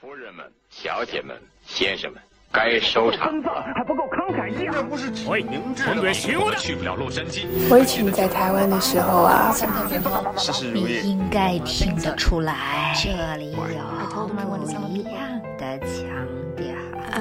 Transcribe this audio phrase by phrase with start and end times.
[0.00, 3.30] 夫人们、小姐们、先生们，该收场。
[3.74, 4.88] 还不够慷慨激昂。
[4.88, 7.42] 不是喂，明智红鬼行我的去不了洛杉矶。
[7.70, 11.06] 我以前在台湾的时候啊，你事事如意。
[11.06, 16.26] 应该听得出来，这里有不一样的腔
[16.56, 16.66] 调。
[17.10, 17.20] 爱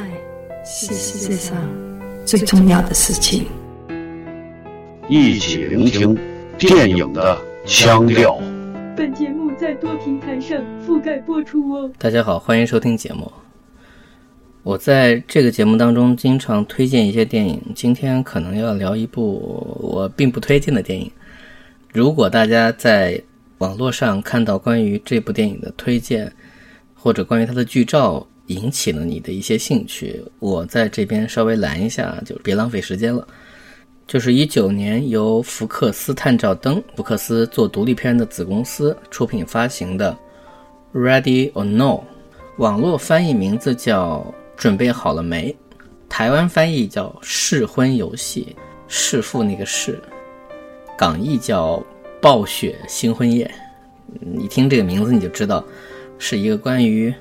[0.64, 1.58] 是世界上
[2.26, 3.46] 最重要的事情。
[5.10, 6.18] 一起聆听
[6.58, 8.40] 电影的腔调。
[8.96, 10.58] 本节目在多平台上
[10.88, 11.92] 覆盖播出哦。
[11.98, 13.30] 大家好，欢迎收听节目。
[14.64, 21.12] 我在这个节目当中经常推荐一些电影，今天可能要聊一部我并不推荐的电影。
[21.92, 23.22] 如果大家在
[23.58, 26.32] 网络上看到关于这部电影的推荐，
[26.94, 33.28] 或者关于它的剧照引起了你的一些兴趣，我在这边稍微拦一下，就别浪费时间了。
[34.10, 40.18] 就是一九年由福克斯探照灯福克斯做独立片的子公司出品发行的
[41.00, 41.94] 《Ready or No》，
[42.58, 44.26] 网络翻译名字叫
[44.58, 45.56] “准备好了没”，
[46.10, 48.56] 台湾翻译叫“试婚游戏”，
[48.90, 50.02] 弑父那个弑，
[50.98, 51.80] 港译叫
[52.20, 53.50] “暴雪新婚夜”。
[54.20, 55.64] 你听这个名字你就知道，
[56.18, 57.14] 是一个关于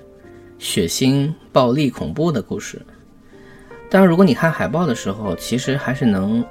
[0.58, 2.80] 血腥、暴力、恐怖的故事。
[3.90, 6.42] 当然，如果你看海报的时候，其实还是能。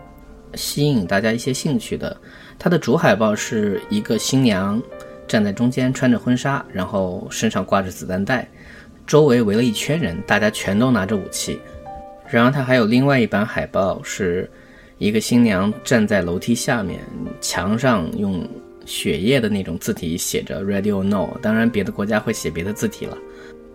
[0.56, 2.16] 吸引大家一些兴趣的，
[2.58, 4.81] 它的主海报是一个新娘
[5.28, 8.48] 站在中间，穿着婚纱，然后身上挂着子弹带，
[9.06, 11.59] 周围围了一圈人，大家全都拿着武器。
[12.30, 14.50] 然后它还有另外一版海报，是
[14.98, 17.00] 一个新娘站在楼梯下面，
[17.39, 18.48] 墙上用
[18.86, 21.38] 血液的那种字体写着 “Ready or No”。
[21.42, 23.17] 当然，别的国家会写别的字体了。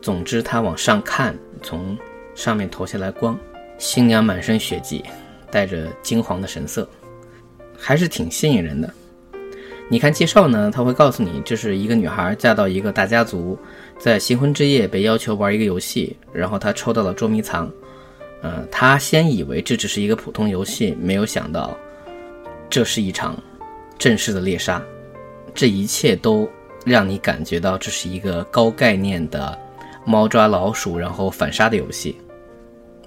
[0.01, 1.97] 总之，她往上看，从
[2.34, 3.39] 上面投下来光，
[3.79, 5.05] 新娘满身血迹。
[5.53, 6.89] 带着金黄的神色，
[7.77, 8.92] 还是挺吸引人的。
[9.89, 13.58] 你看介绍呢，他会告诉你，这是一个女孩嫁到一个大家族，
[13.98, 17.70] 在新婚之夜被要求玩一个游戏，然后她抽到了捉迷藏。
[18.42, 21.77] 嗯，她先以为这只是一个普通游戏，没有想到
[22.70, 23.36] 这是一场
[23.98, 24.83] 正式的猎杀。
[25.52, 26.48] 这一切都
[26.86, 29.58] 让你感觉到这是一个高概念的
[30.07, 32.17] 猫抓老鼠，然后反杀的游戏。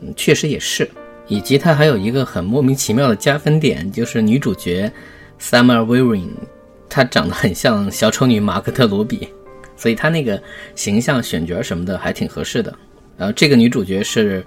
[0.02, 0.88] 嗯，确实也是。
[1.28, 4.92] 以及它还有一个很莫名其妙的加分点，就是女主角
[5.40, 6.30] Summer Weaving，
[6.90, 9.28] 她长得很像小丑女马克特罗比，
[9.76, 10.42] 所以她那个
[10.76, 12.74] 形象选角什么的还挺合适的。
[13.18, 14.46] 然后这个女主角是，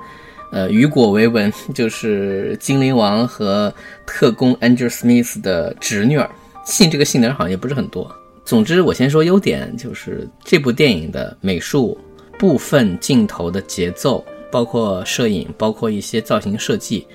[0.53, 3.73] 呃，雨果·维文，就是精灵王和
[4.07, 6.31] 特工 Angel Smith 的侄女儿。
[6.65, 8.15] 姓这个姓的人好像也不是很多。
[8.45, 11.99] 总之，我先说优点，就是这部电影的美术、
[12.39, 14.25] 部分镜头的节奏。
[14.51, 17.07] 包括摄影，包括一些造型设计，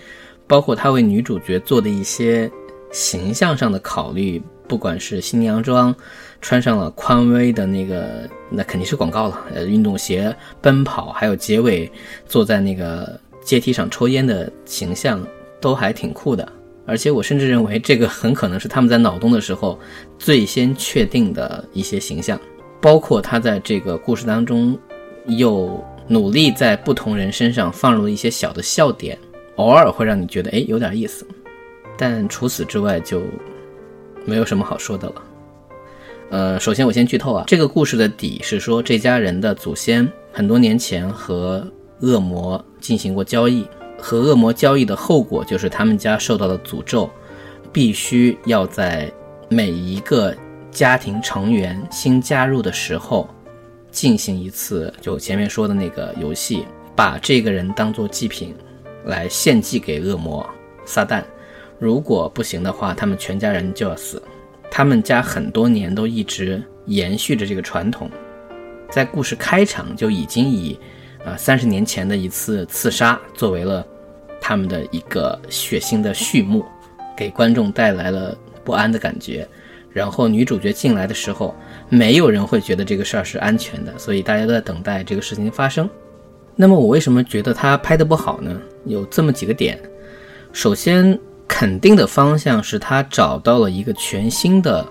[0.47, 2.51] 包括他为女主角做的一些
[2.91, 5.95] 形象上的考虑，不管是新娘装，
[6.41, 11.91] 穿上了匡威的那个，那肯定是广告了，呃，运动鞋奔跑，还有结尾
[12.27, 15.25] 坐在那个阶梯上抽烟的形象，
[15.59, 16.47] 都还挺酷的。
[16.85, 19.79] 而且我甚至认为，这个很可能是他们在脑洞的时候
[20.19, 22.39] 最先确定的一些形象，
[22.81, 24.77] 包括他在这个故事当中
[25.25, 25.83] 又。
[26.07, 29.17] 努力在不同人身上放入一些小的笑点，
[29.55, 31.25] 偶尔会让你觉得哎有点意思，
[31.97, 33.21] 但除此之外就
[34.25, 35.15] 没有什么好说的了。
[36.29, 41.65] 呃，首先我先剧透啊，这个故事的底是说这家人的祖先很多年前和
[42.01, 43.65] 恶魔进行过交易，
[43.97, 47.09] 和恶魔交易的后果就是他们家受到了诅咒，
[47.71, 49.11] 必须要在
[49.47, 50.35] 每一个
[50.71, 53.29] 家庭成员新加入的时候。
[53.93, 56.65] 进行一次就前面说的那个游戏，
[56.95, 58.53] 把这个人当做祭品
[59.05, 60.45] 来献祭给恶魔
[60.83, 61.23] 撒旦。
[61.79, 64.21] 如果不行的话，他们全家人就要死。
[64.71, 68.09] 他们家很多年都一直延续着这个传统，
[68.89, 70.79] 在故事开场就已经以
[71.23, 73.85] 啊三十年前的一次刺杀作为了
[74.41, 76.65] 他们的一个血腥的序幕，
[77.15, 79.47] 给观众带来了不安的感觉。
[79.91, 81.53] 然后女主角进来的时候，
[81.93, 85.88] 没有人会觉得这个事儿是安全的，所以大家都在等待这个事情发生。
[86.56, 88.59] 那么我为什么觉得他拍的不好呢？
[88.85, 89.79] 有这么几个点。
[90.51, 94.83] 首先，肯定的方向是他找到了一个全新的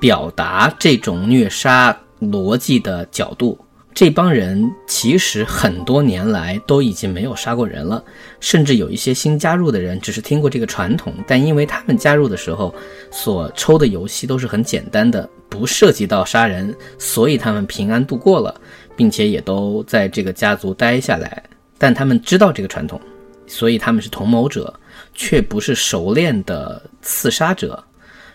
[0.00, 3.56] 表达这种虐杀逻辑的角度。
[3.94, 8.02] 这帮人其实很多年来都已经没有杀过人了，
[8.40, 12.74] 甚至有一些新加入的人只是听过这个传统，但因为他们加入的时候
[13.10, 18.58] 所抽的游戏都是很简单的，不涉及到杀人，所以他们平安度过了，
[18.96, 21.42] 并且也都在这个家族待下来。
[21.76, 22.98] 但他们知道这个传统，
[23.46, 24.72] 所以他们是同谋者，
[25.12, 27.82] 却不是熟练的刺杀者。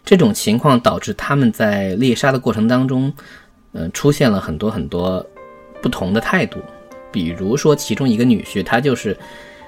[0.05, 3.11] 这种情况导致他们在猎杀的过程当中，
[3.73, 5.25] 嗯，出现了很多很多。
[5.81, 6.59] 不同的态度。
[7.11, 9.17] 比如说，其中一个女婿，他就是，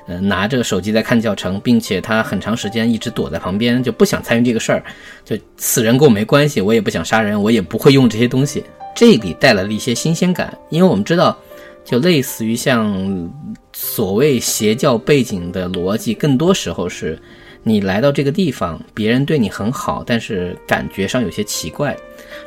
[0.08, 4.84] 呃，拿着手机在看教程，并且他很长时间一直躲在旁边，就不想参与这个事儿。
[5.24, 8.64] 就此人跟我没关系，我也不想杀人，我也不会用这些东西。
[8.96, 11.38] 这里带来了一些新鲜感，因为我们知道，
[11.86, 13.32] 就类似于像
[13.74, 17.20] 所谓邪教背景的逻辑，更多时候是。
[17.62, 21.96] 你来到这个地方，别人对你很好，但是感觉上有些奇怪。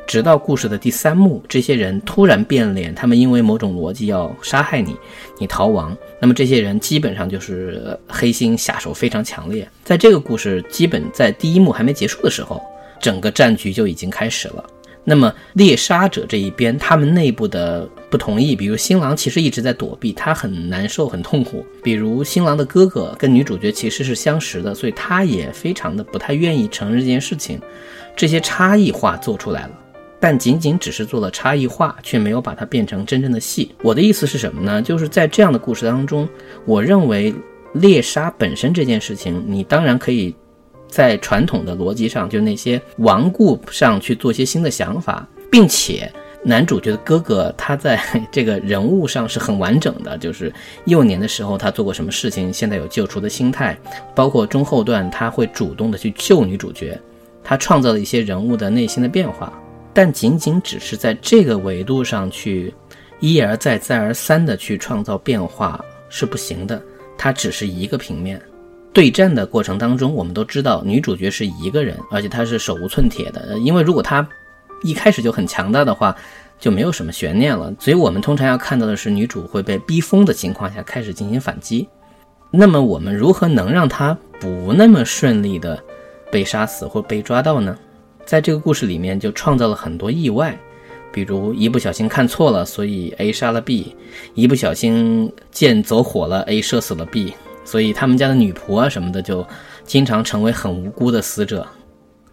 [0.06, 4.96] 直到故事的第三幕，这些人突然变脸，他们因为某种逻辑要杀害你，
[5.38, 5.96] 你逃亡。
[6.20, 9.68] 那么这些人基本上就是黑心下手非常强烈。
[9.84, 12.62] 在这个故事基本在第一幕还没结束的时候，
[13.00, 14.64] 整个战局就已经开始了。
[15.04, 21.66] 那么猎杀者这一边，他们内部的不同意，比如新郎其实一直在躲避，他很难受，很痛苦。
[21.82, 27.60] 比如新郎的哥哥跟女主角其实是相识的，所以他也非常的不太愿意承认这件事情。
[28.14, 29.70] 这些差异化做出来了，
[30.22, 33.74] 但仅仅只是做了差异化，却没有把它变成真正的戏。
[33.82, 34.80] 我的意思是什么呢？
[34.80, 36.28] 就是在这样的故事当中，
[36.64, 37.34] 我认为
[37.74, 40.32] 猎杀本身这件事情，你当然可以。
[40.88, 46.12] 在传统的逻辑上，就那些顽固上去做一些新的想法，并且
[46.44, 47.98] 男主角的哥哥他在
[48.30, 50.52] 这个人物上是很完整的，就是
[50.84, 53.74] 幼年的时候他做过什么事情，现在有救赎的心态，
[54.14, 57.00] 包括中后段他会主动的去救女主角，
[57.42, 59.50] 他创造了一些人物的内心的变化，
[59.92, 62.72] 但仅仅只是在这个维度上去
[63.20, 66.82] 一而再再而三的去创造变化是不行的，
[67.16, 68.40] 它只是一个平面。
[68.92, 73.58] 对战的过程当中，我们都知道女主角是一个人，而且她是手无寸铁的。
[73.58, 74.26] 因为如果她
[74.82, 76.14] 一开始就很强大的话，
[76.58, 77.74] 就没有什么悬念了。
[77.78, 81.88] 所以我们通常要看到的是女主会被逼疯的情况下开始进行反击。
[82.50, 85.82] 那么我们如何能让她不那么顺利的
[86.30, 87.78] 被杀死或被抓到呢？
[88.24, 90.58] 在这个故事里面就创造了很多意外，
[91.12, 93.94] 比如一不小心看错了，所以 A 杀了 B；
[94.34, 97.34] 一不小心剑走火了，A 射死了 B。
[97.64, 99.46] 所以他们家的女仆啊什么的，就
[99.84, 101.64] 经常成为很无辜的死者。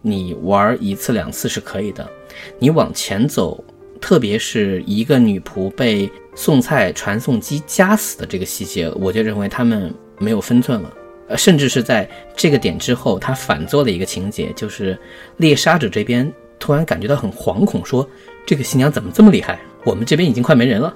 [0.01, 2.09] 你玩一次两次是可以的，
[2.57, 3.63] 你往前走，
[4.01, 10.91] 特别是一个女仆被送菜传送机夹死的这个细节，我就认为他们没有分寸了。
[11.29, 14.97] 呃，甚至是在这个点之后，他反做了一个情节，就是
[15.37, 18.05] 猎杀者这边突然感觉到很惶恐，说
[18.45, 19.59] 这个新娘怎么这么厉害？
[19.85, 20.93] 我们这边已经快没人了。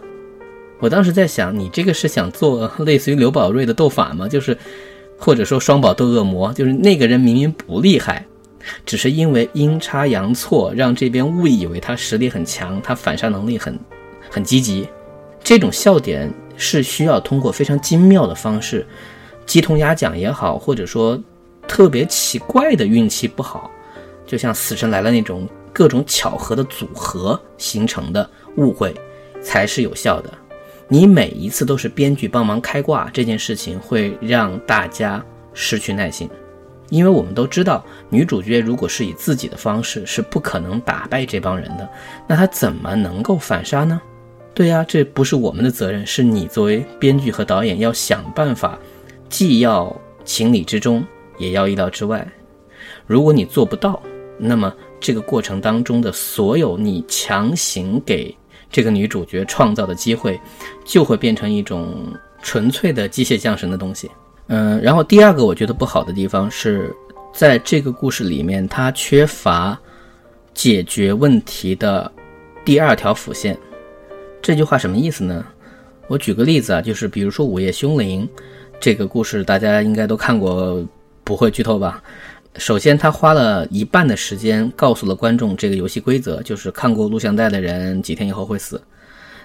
[0.80, 4.28] 我当时在想，你这个是想做 类似于刘宝瑞的斗法吗？
[4.28, 4.58] 就是，
[5.18, 8.26] 或者说双宝斗恶魔，就是那个人明明不厉害，
[8.86, 13.80] 只是因为阴差阳错让这边误以为他实力很强，他反杀能力很
[14.30, 14.90] 很积极。
[15.44, 18.86] 这种笑点是需要通过非常精妙的方式，
[19.46, 21.22] 鸡同鸭讲也好，或者说
[21.68, 23.70] 特别奇怪的运气不好，
[24.26, 28.94] 就像死神来了那种各种巧合的组合形成的误会，
[29.42, 30.32] 才是有效的。
[30.88, 35.24] 你每一次都是编剧帮忙开挂，这件事情会让大家
[35.54, 36.30] 失去耐心，
[36.90, 41.90] 因为我们都知道，女主角如果是以自己的方式，是不可能打败这帮人的。
[42.28, 44.00] 那她怎么能够反杀呢？
[44.54, 48.78] 对呀，这不是我们的责任，是你作为编剧和导演要想办法，
[49.34, 51.04] 既要情理之中，
[51.40, 52.24] 也要意料之外。
[53.08, 54.00] 如果你做不到，
[54.38, 58.38] 那么这个过程当中的所有你强行给。
[58.70, 60.40] 这个女主角创造的机会，
[60.86, 62.14] 就会变成一种
[62.44, 64.12] 纯粹的机械降神的东西。
[64.50, 66.96] 嗯，然后第二个我觉得不好的地方是，
[67.34, 69.76] 在这个故事里面，它缺乏
[70.54, 72.12] 解决问题的
[72.64, 73.58] 第二条辅线。
[74.44, 75.44] 这句话什么意思呢？
[76.08, 78.30] 我举个例子啊，就是比如说《午夜凶铃》
[78.84, 80.86] 这个故事，大家应该都看过，
[81.24, 82.04] 不会剧透吧？
[82.58, 88.82] 首先，他花了一半的时间告诉了观众这个游戏规则，就是看过录像带的人几天以后会死。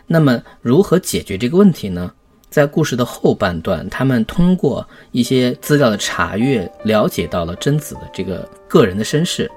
[0.09, 2.11] 那么，如何解决这个问题呢？
[2.50, 9.49] 在故事的后半段，他们通过一些资料的查阅，了解到了贞子的这个个人的身世，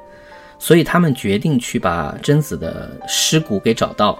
[0.59, 4.19] 所以他们决定去把贞子的尸骨给找到。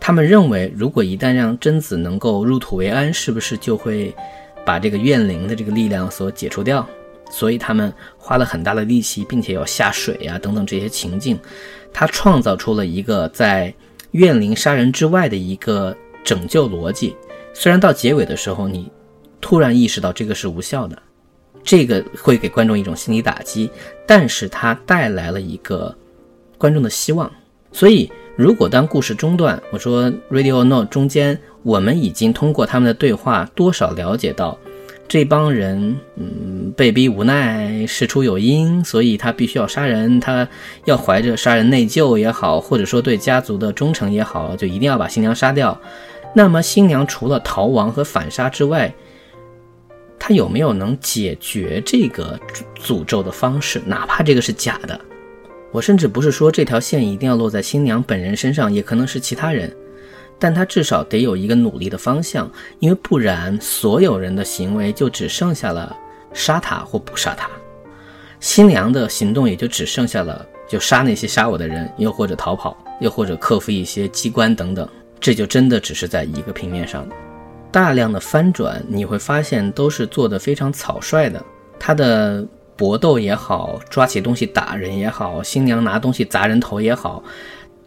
[0.00, 4.16] 他们认为，如果一旦让贞子能够入土为安，是不是就会
[4.64, 6.86] 把这个怨灵的这个力量所解除掉？
[7.30, 11.38] 所以他们花了很大的力气，并且要下水呀等等这些情境，
[11.92, 13.72] 他创造出了一个在
[14.10, 17.14] 怨灵杀人之外的一个拯救逻辑。
[17.54, 18.90] 虽然到结尾的时候，你
[19.40, 21.00] 突然意识到这个是无效的，
[21.62, 23.70] 这个会给观众一种心理打击，
[24.08, 25.96] 但是它带来了一个
[26.58, 27.30] 观众的希望。
[27.70, 34.58] 所以，如果当故事中断，我说《Radio No》中间，我们已经通过他们的对话多少了解到。
[35.06, 40.18] 这帮人，嗯，被逼无奈，事出有因，所以他必须要杀人。
[40.20, 40.48] 他
[40.86, 45.78] 要怀着杀人内疚也好，或者说对家族的忠诚也好，就一定要把新娘杀掉。
[46.34, 48.90] 那么新娘除了逃亡和反杀之外，
[50.18, 52.40] 他有没有能解决这个
[52.82, 53.82] 诅咒的方式？
[53.84, 54.98] 哪怕这个是假的，
[55.72, 59.74] 我甚至不是说这条线一定要落在新娘本人身上，也可能是其他人，
[60.38, 65.96] 但她至少得有一个努力的方向，因为不然所有人的行为就只剩下了
[66.32, 67.48] 杀他或不杀他，
[68.40, 74.88] 新娘的行动也就只剩下了就杀那些杀我的人，又或者逃跑，又或者克服一些机关等等。
[75.20, 77.06] 这就真的只是在一个平面上，
[77.70, 81.44] 大量的翻转，你会发现都是做的非常草率的。
[81.78, 82.46] 他的
[82.80, 87.22] 搏斗也好，抓起东西打人也好，新娘拿东西砸人头也好，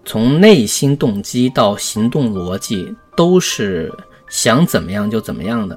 [0.05, 3.91] 从内心动机到行动逻辑，都是
[4.29, 5.75] 想怎么样就怎么样的。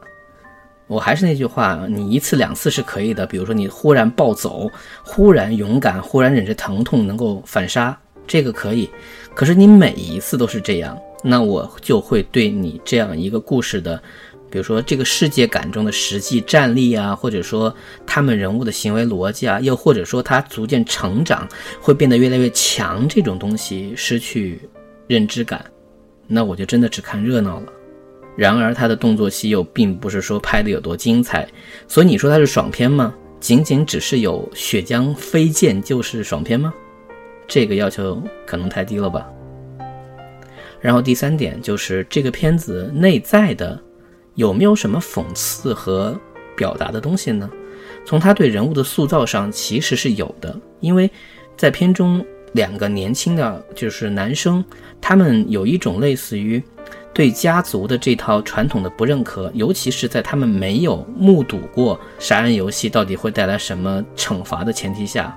[0.87, 4.71] 我还是那句话，你一次两次是可以的，比如说你忽然暴走，
[5.03, 8.91] 忽然勇敢，忽然忍着疼痛能够反杀，这个可以。
[9.35, 10.95] 可是你每一次都是这样。
[11.25, 14.01] 那我就会对你这样一个故事的，
[14.51, 17.75] 比如说这个世界感中的实际战力啊，或者说
[18.07, 21.49] 他们人物的行为逻辑啊，又或者说他逐渐成长
[21.81, 24.61] 会变得越来越强这种东西失去
[25.07, 25.65] 认知感，
[26.27, 27.67] 那我就真的只看热闹了。
[28.37, 31.49] 然而他的动作戏又并不是说拍的有多精彩，
[31.89, 33.15] 所以你说它是爽片吗？
[33.41, 36.73] 仅仅只是有血浆飞溅就是爽片吗？
[37.47, 39.27] 这个要求可能太低了吧。
[40.81, 43.81] 然后第三点就是这个片子内在的
[44.37, 46.17] 有没有什么讽刺和
[46.57, 47.51] 表达的东西呢？
[48.07, 51.11] 从他对人物的塑造上其实是有的，因为
[51.57, 54.65] 在片中两个年轻的就是男生，
[55.01, 56.63] 他们有一种类似于
[57.13, 65.37] 对家族的这套传统的不认可，尤其是在他们没有目睹过杀人游戏到底会带来什么惩罚的前提下，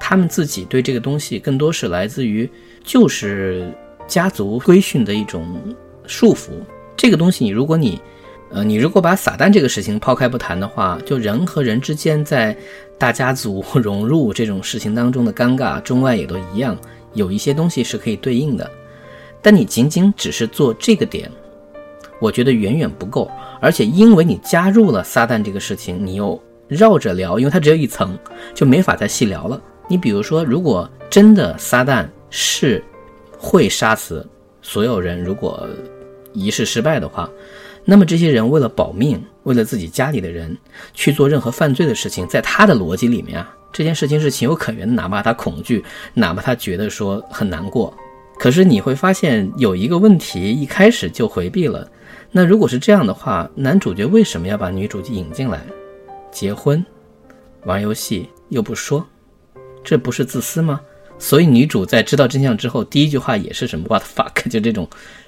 [0.00, 2.50] 他们自己对这个东西更多是来自于
[2.82, 3.70] 就是。
[4.08, 5.44] 家族规训的一种
[6.06, 6.50] 束缚，
[6.96, 8.00] 这个东西，你如果你，
[8.50, 12.56] 呃，你如果把撒旦这个事情抛开不谈的话，就人和人之间在
[12.98, 16.76] 大家族 融入这种事情当中的尴尬，中外也都一样，
[17.14, 18.70] 有一些东西是可以对应的。
[19.42, 21.30] 但你仅仅只是做这个点，
[22.20, 23.30] 我觉得远远不够。
[23.60, 28.18] 而且因为你加入了撒旦这个事情，你又绕着聊，因为它只有一层，
[28.54, 29.60] 就没法再细聊了。
[29.88, 32.82] 你比如说，如果真的撒旦是。
[33.38, 34.26] 会杀死
[34.62, 35.22] 所有人。
[35.22, 35.68] 如果
[36.32, 37.28] 仪式失败的话，
[37.88, 40.54] 那么这些人为了保命，为了自己家里的人
[40.92, 44.92] 去做任何犯罪的事情，在他的逻辑里面啊，这件事情是情有可原的。
[44.92, 47.96] 哪怕他恐惧，哪怕他觉得说很难过，
[48.40, 51.88] 可是你会发现有一个问题，一开始就回避了。
[52.32, 55.64] 那如果是这样的话，男主角为什么要把女主引进来？
[56.32, 56.84] 结婚、
[57.64, 59.06] 玩游戏又不说，
[59.84, 60.80] 这不是自私吗？
[61.18, 64.86] 所以女主在知道真相之后，第一句话也是什么 “what fuck”，就这种。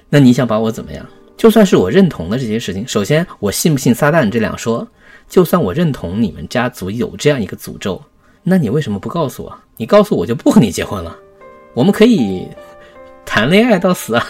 [0.09, 1.03] 那你想把我怎么样？
[1.39, 4.85] 就算是我认同的这些事情，首先我信不信撒旦这两说，
[5.29, 8.01] 就算我认同你们家族有这样一个诅咒，
[8.43, 9.57] 那你为什么不告诉我？
[9.77, 11.15] 你告诉我就不和你结婚了，
[11.73, 12.45] 我们可以
[13.25, 14.27] 谈恋爱到死啊。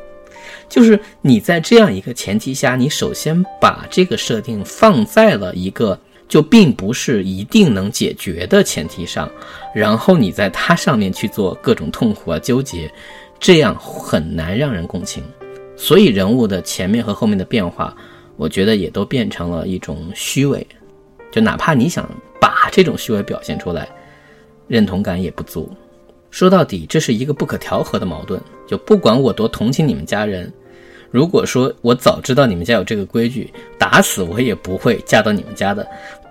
[0.70, 6.00] 就是你在这样一个前提下，你首先把这个设定放在了一个。
[6.28, 9.30] 就并不是一定能解决的前提上，
[9.74, 12.92] 然后你在它上面去做各种痛苦啊纠结，
[13.40, 15.24] 这样很难让人共情。
[15.80, 17.96] 所以人物的前面和后面的变化，
[18.36, 20.66] 我觉得也都变成了一种虚伪。
[21.30, 22.04] 就哪怕你想
[22.40, 23.88] 把这种虚伪表现出来，
[24.66, 25.70] 认同感也不足。
[26.30, 28.40] 说到底，这是一个不可调和的矛盾。
[28.66, 30.52] 就不管我多同情你们家人，
[31.12, 35.86] 如果说我早知道你们家有这个规矩，打死我也不会嫁到你们家的。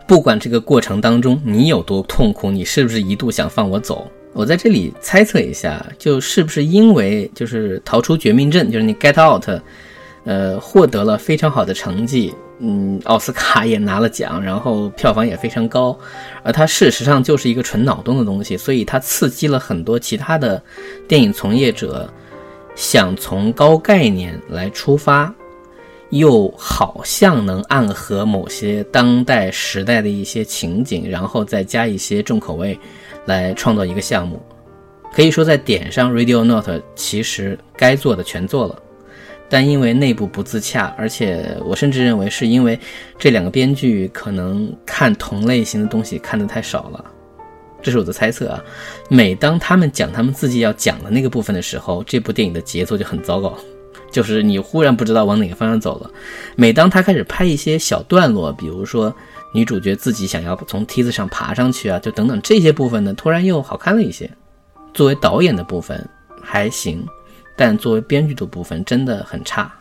[0.05, 4.05] 不管这个过程当中你有多痛苦，你是不是一度想放我走？
[4.37, 9.43] 我在这里猜测一下，就是不是因为就是逃出绝命镇，就是你 get out，
[10.25, 15.97] 呃，获得了非常好的成绩，嗯，奥斯卡也拿了奖，然后票房也非常高，
[16.43, 20.61] 而它事实上就是一个纯脑洞的东西，所以它刺激了很多其他的
[21.07, 22.07] 电影从业者，
[22.75, 25.33] 想从高概念来出发。
[26.09, 32.79] 又好像能暗合某些当代时代的一些情景，然后再加一些重口味，
[33.27, 34.41] 来创造一个项目。
[35.13, 38.81] 可以说在点上，Radio Note 其实该做的全做了，
[39.49, 42.77] 但因为内部不自洽，而且我甚至认为是因为
[43.17, 47.05] 这两个编剧可能看同类型的东西看得太少了，
[47.81, 48.63] 这是我的猜测啊。
[49.09, 53.57] 每当他们讲他们自己要讲的那个部分的时候，这部电影的节奏就很糟糕。
[54.09, 56.09] 就是你忽然不知道往哪个方向走了。
[56.55, 59.13] 每当他开始拍一些小段落，比如说
[59.57, 64.29] 女主角自己想要从梯子上爬上去啊，就等等这些部分呢，突然又好看了一些。
[64.93, 66.07] 作为导演的部分
[66.43, 67.03] 还行，
[67.55, 69.73] 但作为编剧的部分真的很差。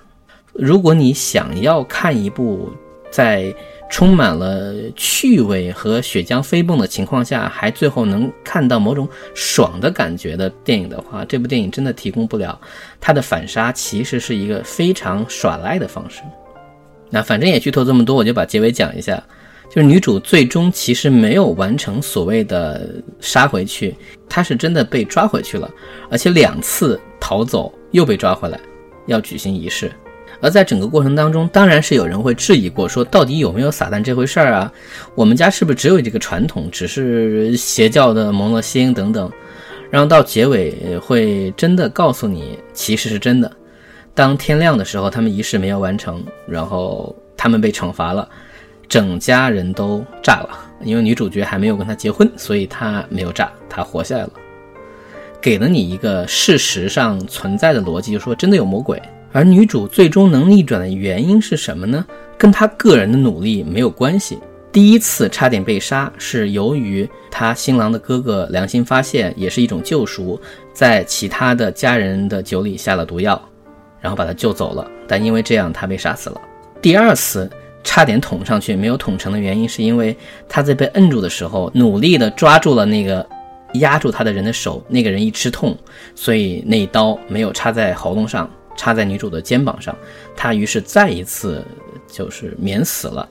[0.54, 2.70] 如果你想要看一部
[3.10, 3.54] 在
[3.90, 12.58] 充满了趣味和血浆飞蹦的情况下，还最后能看到某种爽的感觉的电影的话，这部电影真的提供不了。
[12.98, 16.22] 它的反杀其实是一个非常耍赖的方式。
[17.10, 19.22] 那反正也剧透这么多，我就把结尾讲一下。
[19.76, 22.90] 就是女主最终其实没有完成所谓的
[23.20, 23.94] 杀回去，
[24.26, 25.70] 她是真的被抓回去了，
[26.08, 28.58] 而且两次逃走又被抓回来，
[29.04, 29.92] 要举行仪式。
[30.40, 34.72] 而在整个过程当中，当然是有人会质疑过，说到底有没有撒旦这回事儿啊？
[35.14, 39.30] 我们家是不是只有这个传统，只是邪教的蒙了心等等？
[39.90, 43.52] 然后到结尾会真的告诉你，其实是真的。
[44.14, 48.26] 当天亮的时候，他们仪式没有完成，然后他们被惩罚了，
[48.88, 50.50] 整家人都炸了。
[50.82, 54.30] 因为女主角还没有跟他结婚，所以他没有炸，她活下来了。
[55.40, 59.00] 给了你一个事实上存在的逻辑，就说真的有魔鬼。
[59.32, 62.04] 而女主最终能逆转的原因是什么呢？
[62.36, 64.38] 跟她个人的努力没有关系。
[64.72, 70.38] 第一次差点被杀是由于她新郎的哥哥良心发现，也是一种救赎，
[70.74, 73.40] 在其他的家人的酒里下了毒药，
[74.00, 74.86] 然后把他救走了。
[75.08, 76.40] 但因为这样，他被杀死了。
[76.82, 77.50] 第二次
[77.86, 80.14] 差点捅上去没有捅成的原因，是因为
[80.46, 83.26] 他在被摁住的时候，努力的抓住了那个
[83.74, 85.74] 压住他的人的手，那个人一吃痛，
[86.14, 88.50] 所以那一刀没有插在喉咙上。
[88.78, 89.96] 插在女主的肩膀上，
[90.36, 91.64] 他于是再一次
[92.06, 93.26] 就是免死了，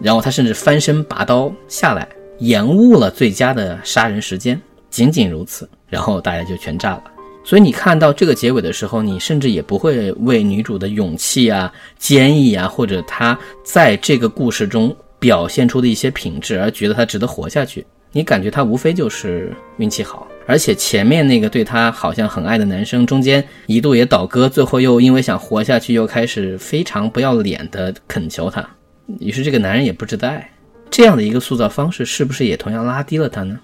[0.00, 7.04] 然后他甚至翻身拔刀下来，延误了最佳的杀人时间，仅仅如此，然后大家就全炸了。
[7.48, 17.86] 所以你看到这个结尾的时候，你甚至也不会为女主的勇气啊、坚毅啊，或者她在这个故事中表现出的一些品质而觉得她值得活下去。
[18.12, 20.28] 你感觉她无非就是运气好。
[20.46, 28.62] 而且前面那个对他好像很爱的男生，中间一度也倒戈，最后又因为想活下去，又开始非常不要脸的恳求他。
[29.20, 30.50] 于是这个男人也不值得爱。
[30.90, 33.58] 这样的一个塑造方式，是不是也同样拉低了他呢？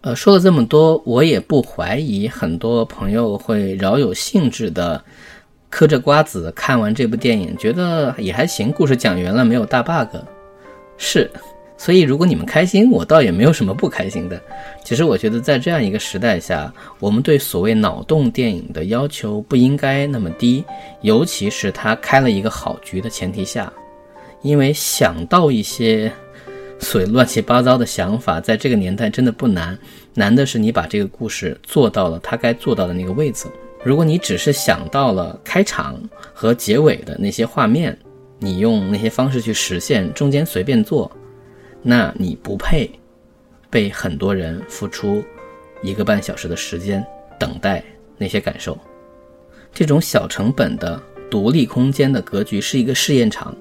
[0.00, 5.02] 呃，说了这么多，我也不怀疑很多朋友会饶有兴致的
[5.70, 10.16] 嗑着瓜子看完这部电影，觉得也还行，故事讲圆了，没有大 bug。
[10.96, 11.30] 是。
[11.80, 14.40] 所以，如果你们开心，我倒也没有什么不开心的。
[14.84, 20.64] 其实，我觉得在这样一个时代下，我们对所谓脑洞电影的要求不应该那么低，
[21.02, 23.72] 尤其是他开了一个好局的前提下。
[24.42, 26.12] 因为想到一些
[26.80, 29.78] 所以乱七八糟的想法，在这个年代真的不难，
[30.14, 33.46] 难的是你把这个故事做到了他该做到的那个位置。
[33.84, 36.00] 如果你只是想到了开场
[36.32, 37.96] 和结尾的那些画面，
[38.38, 41.10] 你用那些方式去实现，中间随便做。
[41.82, 42.90] 那你不配
[43.70, 45.22] 被很多人付出
[45.82, 47.04] 一个半小时的时间
[47.38, 47.82] 等待
[48.16, 48.76] 那些感受。
[49.72, 53.56] 这种小成本的独立空间的格局是一个试验场，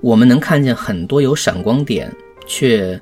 [0.00, 2.14] 我们能看见很多有闪光点
[2.48, 3.00] 却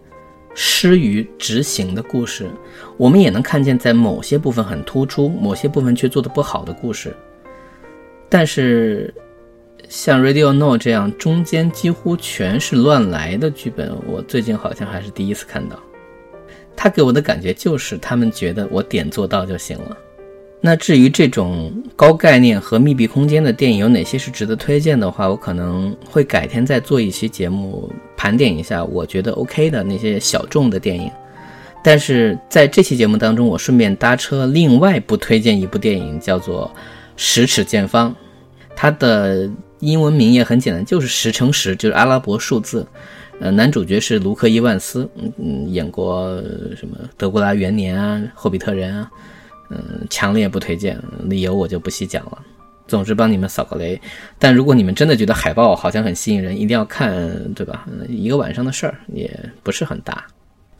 [0.55, 2.51] 失于执行的故事，
[2.99, 7.17] 我们也能看见在某些部分很突出，某些部分却做得不好的故事。
[8.29, 9.15] 但是。
[9.89, 15.79] 像《Radio No》这样中间几乎全是乱来的剧本，我最近好像还是第一次看到。
[16.75, 19.97] 他给我的感觉就是他们觉得我点做到就行了。
[20.67, 31.09] 那至于这种高概念和密闭空间的电影有哪些是值得推荐的话，我可能会改天再做一期节目盘点一下我觉得 OK 的那些小众的电影。
[31.85, 36.69] 但是在这期节目当中，我顺便搭车另外不推荐一部电影，叫做
[37.17, 38.11] 《十尺见方》，
[38.75, 39.49] 它的。
[39.81, 42.85] 英文名也很简单，就是十乘十，就是阿拉伯数字。
[43.41, 46.43] 呃，男主角是卢克伊万斯，嗯嗯，演过
[46.75, 49.11] 什么《德古拉元年》啊，《霍比特人》啊，
[49.71, 52.43] 嗯，强烈不推荐，理由我就不细讲了。
[52.87, 54.01] 总之帮你们扫个雷。
[54.39, 57.87] 但如果你们真的觉得海报好像很吸引人，一定要看，对吧？
[58.09, 59.29] 一个晚上的事儿也
[59.65, 60.25] 不是很大，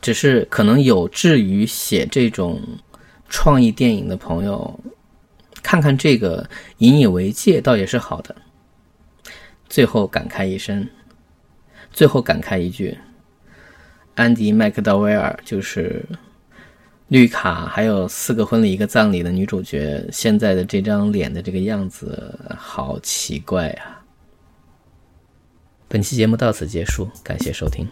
[0.01, 2.61] 只是可能有志于写这种
[3.27, 4.79] 创意电影的朋友，
[5.61, 8.33] 看看这个引以为戒，倒也是好的。
[9.67, 10.87] 最后感慨一声，
[11.91, 12.97] 最后感慨一句：
[14.15, 16.05] 安迪·麦克道威尔就是
[17.09, 24.03] 绿卡，还有四个婚礼一个葬礼的女主角，现在的这张脸的这个样子，好奇怪啊！
[25.87, 27.87] 本期节目到此结束，感谢收听。